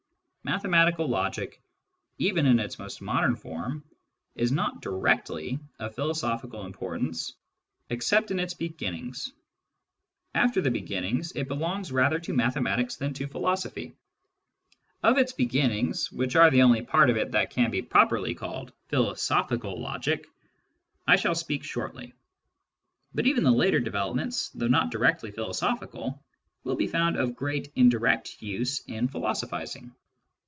Mathematical 0.43 1.07
logic, 1.07 1.61
even" 2.17 2.47
in 2.47 2.59
its 2.59 2.79
most 2.79 2.99
modern 2.99 3.35
form, 3.35 3.83
is' 4.33 4.51
not 4.51 4.81
directly 4.81 5.59
of 5.77 5.93
philosophical 5.93 6.65
importance 6.65 7.35
except 7.91 8.31
in 8.31 8.39
its 8.39 8.55
beginnings. 8.55 9.33
After 10.33 10.59
the 10.59 10.71
beginnings, 10.71 11.31
it 11.35 11.47
belongs 11.47 11.91
rather 11.91 12.17
to 12.21 12.33
mathematics 12.33 12.95
than 12.95 13.13
to 13.13 13.27
philosophy. 13.27 13.93
Of 15.03 15.19
its 15.19 15.31
beginnings, 15.31 16.11
which 16.11 16.35
are 16.35 16.49
the 16.49 16.63
only 16.63 16.81
part 16.81 17.11
of 17.11 17.17
it 17.17 17.31
that 17.33 17.51
can 17.51 17.71
properly 17.85 18.31
be 18.31 18.35
called 18.35 18.73
philosophical 18.87 19.79
logic, 19.79 20.25
I 21.07 21.17
shall 21.17 21.35
speak 21.35 21.63
shortly. 21.63 22.13
But 23.13 23.27
even 23.27 23.43
the 23.43 23.51
later 23.51 23.79
developments, 23.79 24.49
though 24.49 24.67
not 24.67 24.89
directly 24.89 25.29
philosophical, 25.29 26.19
will 26.63 26.75
be 26.75 26.87
found 26.87 27.15
of 27.15 27.35
great 27.35 27.71
indirect 27.75 28.41
use 28.41 28.83
in 28.87 29.07
philosophising. 29.07 29.93